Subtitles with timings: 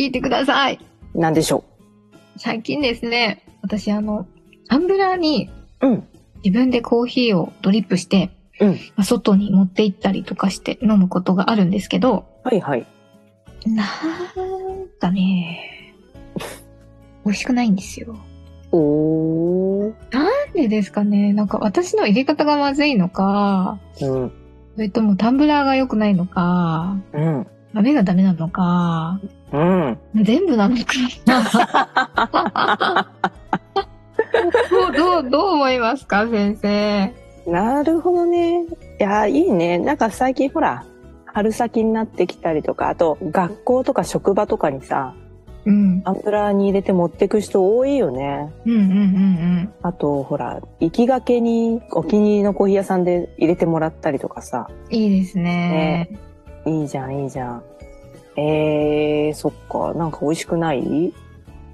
[0.00, 0.80] 聞いてください
[1.14, 1.64] なんでしょ
[2.38, 4.26] 最近ですね私あの
[4.68, 5.50] タンブラーに
[5.82, 5.88] う。
[5.88, 6.08] うん。
[6.44, 8.70] 自分でコーヒーをドリップして、うん。
[8.70, 12.86] まあ外に持って行ったりとかして飲むことがあるんですけど、はいはい。
[13.66, 13.86] なん
[14.98, 15.94] かね、
[17.26, 18.16] 美味しくないんですよ。
[18.72, 19.94] おー。
[20.12, 24.32] なんでですかねなんか私の入れ方がまずいのか、うん。
[24.76, 27.46] それともタンブラーが良くないのか、うん。
[27.72, 29.20] 豆がダメなのか、
[29.52, 29.98] うん。
[30.14, 30.82] 全部なのか。
[34.70, 37.12] どう、どう、どう思いますか先生？
[37.46, 38.62] なるほどね。
[38.62, 38.66] い
[38.98, 39.78] や、いいね。
[39.78, 40.84] なんか最近ほら、
[41.24, 45.14] 春先になってきたりとか、あと学校とか職場とかにさ、
[45.66, 46.02] うん。
[46.04, 48.52] アンプラーに入れて持ってく人多いよね。
[48.64, 54.68] うんうんうんあと、ほら、行きがけにお気に入りのコーヒー屋さんで入れてもらったりとかさ。
[54.90, 54.94] うん。
[54.94, 56.10] いいですね。
[56.66, 57.62] いいじゃん、いいじゃん。
[58.36, 59.92] えー、そっか。
[59.94, 60.80] なんか美味しくない？
[60.80, 61.12] い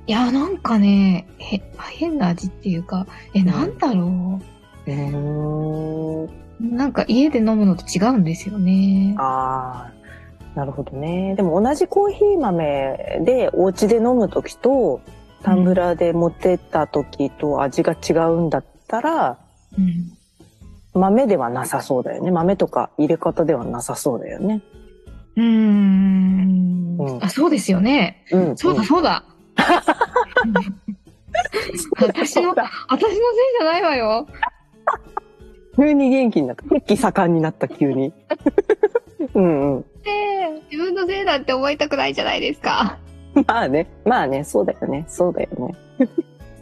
[0.06, 4.41] や、なんかね、へ、変な味っていうか、え、なんだろ
[4.87, 4.91] う？
[4.91, 6.25] ーん。
[6.25, 6.31] う。
[6.61, 9.14] なんか家で飲むのと違うんですよね。
[9.19, 9.92] あ
[10.55, 11.35] あ、なるほどね。
[11.36, 15.03] でも同じコーヒー豆でお家で飲む時と
[15.42, 19.39] タンブラーで持ってった時と味が違うんだったら、
[19.77, 20.13] うん。
[20.95, 22.30] 豆ではなさそうだよね。
[22.30, 24.63] 豆とか入れ方ではなさそうだよね。
[25.36, 28.24] うーんうんあ、そうですよね。
[28.30, 28.57] うん。
[28.57, 29.24] そうだ、そうだ。
[32.01, 33.19] 私の、私のせい
[33.58, 34.27] じゃないわよ。
[35.77, 36.63] 急に元気になった。
[36.80, 38.13] 血気盛んになった急に。
[39.35, 39.83] う んうん。
[40.02, 42.98] で、自分のせいだって思いたくないじゃないですか。
[43.47, 43.86] まあね。
[44.05, 44.45] まあね。
[44.45, 45.05] そうだよね。
[45.07, 45.74] そうだよね。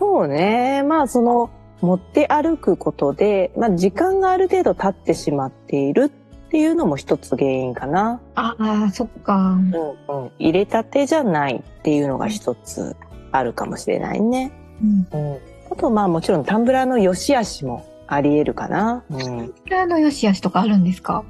[0.00, 0.82] そうね。
[0.82, 6.08] まあその、持って歩くことで、まあ時間がある程度経ってしまっているっ
[6.54, 8.20] ていうのも一つ原因かな。
[8.36, 9.34] ああ、そっか。
[9.34, 10.30] うんうん。
[10.38, 12.94] 入れたてじゃないっていうのが一つ
[13.32, 14.52] あるかもしれないね。
[14.80, 15.20] うん。
[15.32, 15.38] うん。
[15.72, 19.02] あとまあもちろんタンブラーの良し悪しもあり得るかな。
[19.10, 19.48] うん。
[19.48, 21.24] こちらの良し悪しとかあるんですか？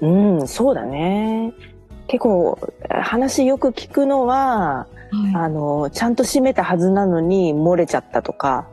[0.00, 1.52] うん、そうだね。
[2.08, 2.58] 結構
[2.90, 4.88] 話よく聞くのは、は
[5.32, 5.34] い。
[5.36, 8.66] あの、ちゃんと閉めたはずなのに漏れちゃったとか、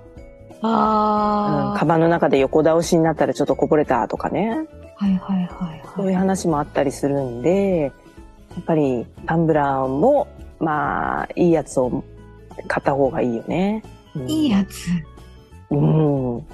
[0.49, 4.67] うん、あカバンの中で横倒しになったらちょっとこぼれたとかね。
[4.97, 5.05] あ。
[5.05, 6.13] はいはいはいそうはい。
[6.13, 7.91] いう話もあったりするんで、
[8.55, 10.27] やっぱりタンブラーも、
[10.59, 12.03] まあ、いいやつを
[12.67, 13.83] 買った方がいいよね。
[14.15, 14.87] うんいいやつ。
[15.71, 16.45] うん。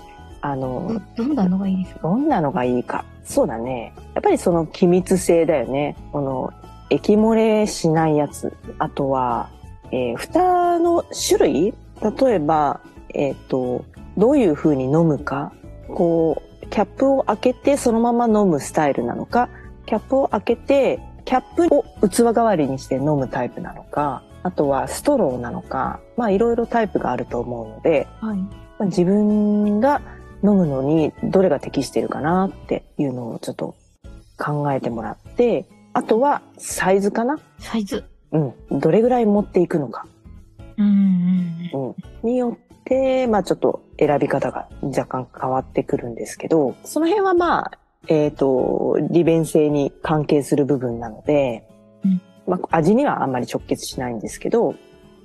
[0.42, 2.00] あの、ど、どんなのがいいですか？
[2.04, 3.04] どんなのがいいか。
[3.26, 3.94] そうだね。
[4.14, 5.98] やっぱりその気密性だよね。
[6.14, 6.54] この、
[6.90, 8.56] 液漏れしないやつ。
[8.80, 9.50] あとは、
[9.92, 11.74] えー蓋の種類？
[12.22, 12.80] 例えば、
[13.14, 13.84] えっ、と、
[14.18, 15.52] どういう風に飲むか。
[15.94, 19.50] こう、キャップを開けてそのまま飲むスタイルなのか、
[19.86, 28.38] キャップを開けて、キャップを器代わりにして飲むタイプなのか、あとはストローなのか、まあいろいろタイプがあると思うので、はい。
[28.38, 30.02] まあ自分が
[30.44, 33.76] 飲むのにどれが適しているかなっていうのをちょっと
[34.38, 37.38] 考えてもらって、あとはサイズかな？
[37.58, 38.06] サイズ。
[38.32, 38.38] う
[38.76, 38.80] ん。
[38.80, 40.06] どれぐらい持っていくのか。
[40.78, 40.86] うん
[41.74, 42.28] うんうん。
[42.28, 47.72] によって、まあちょっと選び方が若干変わってくるんですけど、その辺はまあ、
[48.08, 51.68] えっ、と、利便性に関係する部分なので、
[52.04, 54.76] うんまあ味にはあんまり直結しないんですけど、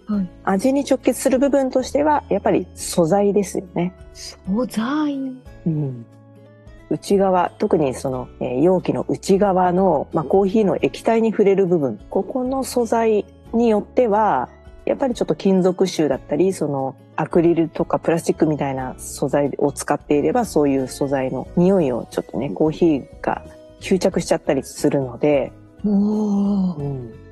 [0.06, 0.28] はい。
[0.44, 3.94] 味に直結する部分としては、やっぱり素材ですよね。
[4.12, 5.14] 素材。
[5.66, 6.06] うん
[6.90, 14.48] 内側、特にその、えー容器の内側の、まあ、コーヒーの液体に触れる部分、ここの素材によっては、
[14.84, 23.44] やっぱりちょっと金属臭だったり、そのアクリルとかプラスチックみたいな素材を使っていれば、そういう素材の匂いをちょっとね、コーヒーが
[23.80, 25.52] 吸着しちゃったりするので、
[25.86, 26.76] おお。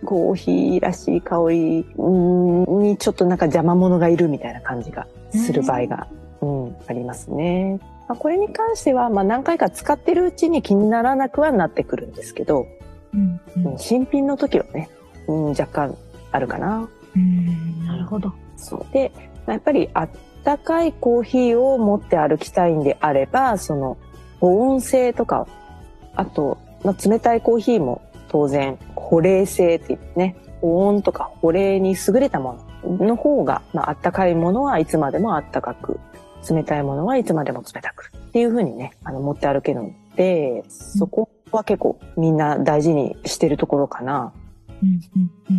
[0.05, 6.09] コーヒーらしい香りうんにちょっとなんか邪魔者がいるみたいな感じがする場合が、
[6.41, 7.79] うん、ありますね。
[8.09, 12.67] まあ、これに関しては、まあ、何回か使ってるうちに気にならなくはなってくるんですけど、
[13.15, 14.91] うんうん新品の時はね、
[15.29, 15.97] うん、若干
[16.31, 16.89] あるかな。
[17.17, 18.33] うんなるほど。
[18.57, 18.93] そう。
[18.93, 20.11] で、まあやっぱりあっ
[20.45, 23.97] たかいコーヒーを持って歩きたいんであれば、その
[24.41, 25.47] 保温性とか、
[26.15, 36.01] あと、まあ、冷たいコーヒーも当然保冷性って言ってね、保温とか保冷に優れたものの方が、まあ、あったかいものはいつまでもあったかく、
[36.51, 44.33] 冷たいものはいつまでも冷たくっていう風にね、あの持って歩けるので、そこは結構みんな大事にしてるところかな。
[44.83, 45.01] うん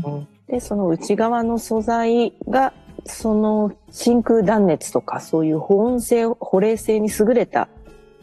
[0.03, 2.73] うんうんで、その内側の素材が、
[3.05, 7.67] その真空断熱とかそういう保温性、保冷性に優れた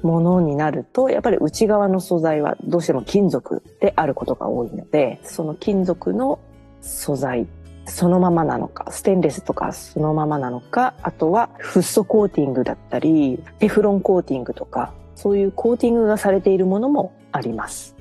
[0.03, 6.39] ものになると、やっぱり内側の素材はどうしても金属であることが多いので、その金属の
[6.81, 7.47] 素材、
[7.87, 17.97] そのままなのか、ステンレスとかそのままなのか、あとはフッ素コーティングだったり、テフロンコーティングとか、そういうコーティングがされているものもあります。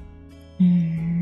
[0.59, 1.18] うん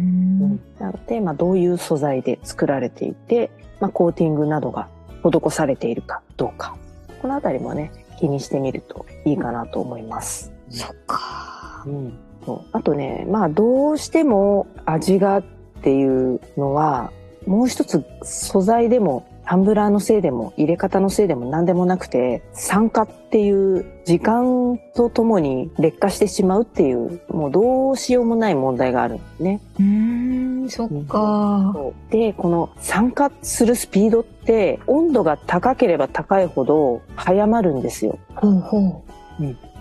[0.80, 4.88] なので、まあ、どういう素材で作られていて、まあ、コーティングなどが
[5.24, 6.76] 施されているかどうか。
[7.22, 10.52] このあたりもね、気にしてみるといいかなと思います。
[10.70, 11.84] そっか。
[11.86, 12.20] うん。
[12.72, 15.44] あとね、まあ、どうしても味がっ
[15.82, 17.12] ていうのは、
[17.46, 29.62] もう一つ素材でも、タンブラーのせいでも、入れ方のせいでも何でもなくて、酸化っていう時間とともに劣化してしまうっていう、もうどうしようもない問題があるんですね。
[30.70, 31.76] そっか。
[32.10, 38.20] で、この酸化するスピードって温度が高ければ高いほど早まるんですよ。
[38.36, 39.04] ほうほ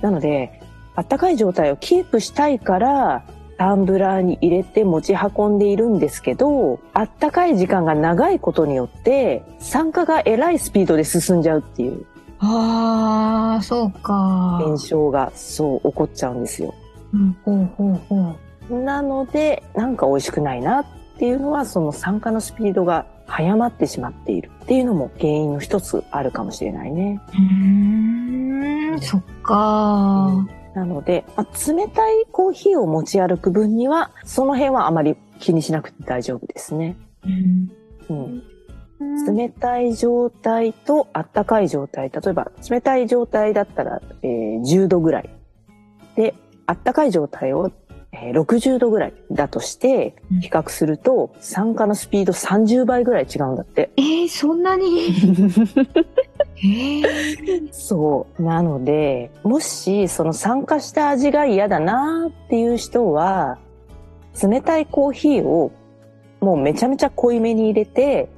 [0.02, 0.60] なので、
[0.94, 3.24] あったかい状態をキープしたいから、
[3.58, 12.06] タンブラーに入れて持ち運んでいるんですけど、あったかい時間が長いことによって、酸化がえらいスピードで進んじゃうっていうう。
[12.40, 14.62] ああ、そうか。
[14.74, 16.74] 現象がそう起こっちゃうんですよ。
[17.12, 18.36] うん、ほうほうほう。
[18.70, 20.84] なので、なんか美味しくないなっ
[21.18, 27.20] ていうのは、その酸化のスピードが早まってしまっているっていうのも原因の一つあるかもしれないね。
[27.28, 30.46] うーん、そっか。
[30.74, 36.96] なので、まあ、冷たいコーヒーを持ち歩く分には、その辺はあまり気にしなくて大丈夫ですね。
[37.24, 38.42] うん。
[38.98, 42.10] うん、冷たい状態とあったかい状態。
[42.10, 45.30] 例えば、冷たい状態だったら、えー10度ぐらい。
[46.14, 46.34] で、
[46.66, 47.70] あったかい状態を、
[48.22, 53.90] えー60度ぐらいだとしてうん、比較すると、酸化のスピード30倍ぐらい違うんだって。
[53.96, 55.08] えー、そんなに？
[56.58, 58.42] えー、そう。
[58.42, 63.58] なので、もし、その酸化した味が嫌だなっていう人は、
[64.42, 65.70] 冷たいコーヒーを
[66.40, 68.28] もうめちゃめちゃ濃いめに入れて、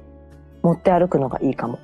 [0.61, 1.79] 持って歩くのがいいかも。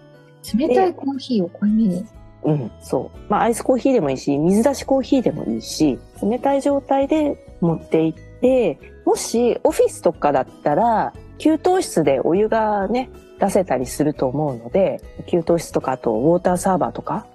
[0.57, 2.05] 冷たいコーヒーを濃いめに？
[2.43, 3.17] うん、そう。
[3.29, 13.09] まあ、アイスコーヒーでもいいし、水出しコーヒーでもいいし、冷たい状態で持って行って、もしオフィスとかだったら、給湯室でお湯がね、
[13.39, 17.25] 出せたりすると思うので、給湯室とかあとウォーターサーバーとか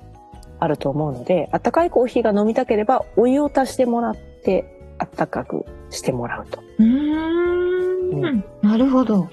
[0.59, 4.65] あると思うので、温かいコーヒーが飲みたければお湯を足してもらって、
[4.99, 6.61] 温かくしてもらうと。
[6.79, 8.45] うーん。
[8.63, 9.29] なるほど。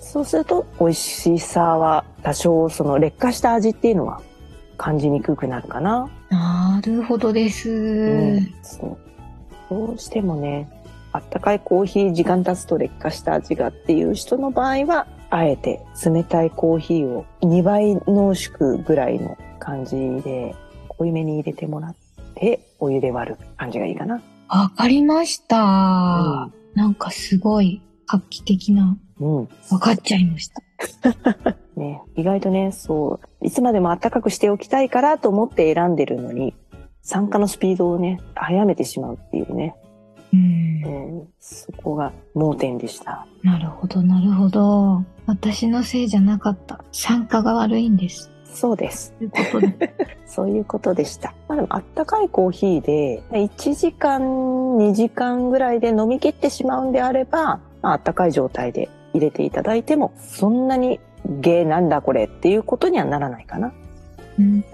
[0.00, 4.20] そうすると美味しさは多少その劣化した味っていうのは
[4.76, 6.10] 感じにくくなるかな。
[6.28, 7.70] なるほどです。
[7.70, 9.11] うんそう
[9.72, 10.68] どうしてもね、
[11.12, 20.54] あったかいコーヒー時間経つと劣化した味がっていう人の場合は、あえて冷たいコーヒーを2倍濃縮ぐらいの感じで
[20.88, 21.96] 濃いめに入れてもらっ
[22.34, 24.20] て、お湯で割る感じがいいかな。
[24.48, 26.50] わかりました。
[26.74, 29.48] なんかすごい画期的な、うん。
[29.70, 30.62] わかっちゃいました。
[31.76, 36.54] ね、意外とね、そう、いつまでも暖かくしておきたいからと思って選んでるのに、
[37.02, 39.74] 酸化のスピードをね、早めてしまうっていうね、
[40.32, 41.22] うんう。
[41.24, 43.26] ん、そこが盲点でした。
[43.42, 45.04] なるほど、なるほど。
[45.26, 46.82] 私のせいじゃなかった。
[46.92, 48.30] 酸化が悪いんです。
[48.44, 49.12] そうです。
[49.18, 49.94] ということで。
[50.26, 51.34] そういうことでした。
[51.48, 61.00] まあでも、あったかいコーヒーで、1時間、2時間ぐらいで飲み切ってしまうんであれば、まあ、あったかい状態で入れていただいても、そんなに
[61.40, 63.72] ゲーなんだこれっていうことにはならないかな。
[64.38, 64.64] うん。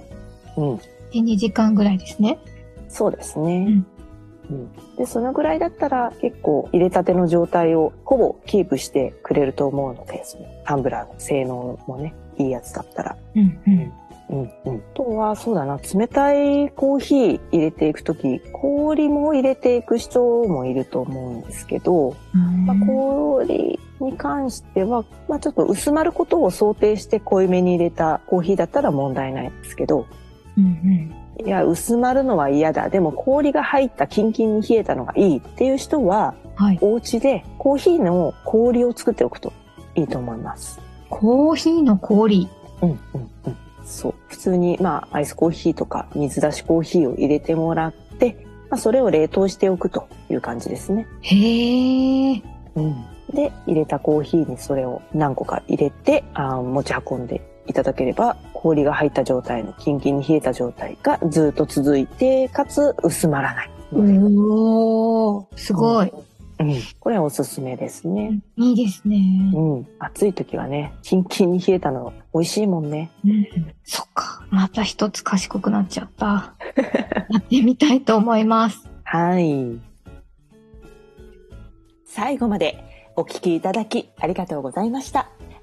[0.56, 0.80] うん。
[1.12, 2.38] で、2時間ぐらいですね。
[2.88, 3.84] そうですね。
[4.50, 13.16] うんで、そのぐらいだったら結構入れたての状態をほぼキープしてくれると思うので、そのタンブラーの性能もね、いいやつだったら。
[13.36, 13.92] うん、うん。
[14.30, 14.76] うんうん。
[14.76, 22.16] あとは、そうだな、冷たいコーヒー入れていくとき、氷も入れていく人もいると思うんですけど、
[22.66, 30.06] まあ、氷に関しては、まあ、ちょっと薄まることを想定して濃いめに入れたコーヒーだったら問題ないんですけど、
[30.60, 32.88] うん、いや、薄まるのは嫌だ。
[32.88, 36.78] でも氷が入ったキンキンに冷えたのがいいっていう人は、はい。
[36.80, 39.52] お家でコーヒーの氷を作っておくと
[39.94, 40.80] いいと思います。
[41.08, 42.48] コーヒーの氷。
[42.82, 42.98] うんうん
[43.46, 43.56] うん。
[43.84, 44.14] そう。
[44.26, 51.06] 普通に、まあ、アイスコーヒーとか水出しコーヒーを入れてもらって、まあ、それを冷凍しておくという感じですね。
[51.20, 52.42] へえ。
[52.74, 53.04] うん。
[53.32, 63.70] で、入れたコーヒーにそれを何個か入れて、あー持ち運んでいただければ、氷が入った状態のキンキンに冷えた状態がずっと続いて、かつ薄まらない。
[63.92, 66.12] おー、すごい。
[66.58, 66.74] うん。
[66.98, 68.40] これはおすすめですね。
[68.56, 69.52] いいですね。
[69.54, 69.86] うん。
[70.00, 73.10] 暑い時はね、キンキンに冷えたの美味しいもんね。
[73.24, 73.46] うん。
[73.84, 74.44] そっか。
[74.50, 76.54] また一つ賢くなっちゃった。
[77.30, 78.90] やってみたいと思います。
[79.04, 79.78] はい。
[82.06, 85.28] 最後までお聞きいただきありがとうございました。